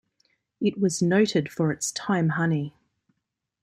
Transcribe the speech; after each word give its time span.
It 0.59 0.79
was 0.79 1.03
noted 1.03 1.51
for 1.51 1.71
its 1.71 1.91
thyme 1.91 2.29
honey. 2.29 2.73